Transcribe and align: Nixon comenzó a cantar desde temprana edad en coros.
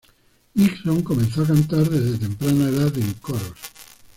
Nixon 0.55 1.03
comenzó 1.03 1.43
a 1.43 1.45
cantar 1.45 1.87
desde 1.87 2.17
temprana 2.17 2.69
edad 2.69 2.97
en 2.97 3.13
coros. 3.21 3.53